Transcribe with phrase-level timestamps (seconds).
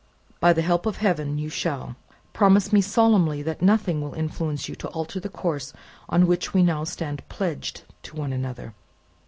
[0.39, 1.95] "By the help of Heaven you shall!
[2.33, 5.73] Promise me solemnly that nothing will influence you to alter the course
[6.09, 8.73] on which we now stand pledged to one another."